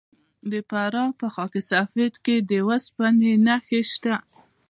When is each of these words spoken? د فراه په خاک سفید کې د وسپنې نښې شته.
د 0.51 0.53
فراه 0.69 1.09
په 1.19 1.27
خاک 1.33 1.53
سفید 1.71 2.13
کې 2.25 2.35
د 2.49 2.51
وسپنې 2.67 3.33
نښې 3.45 3.81
شته. 3.91 4.15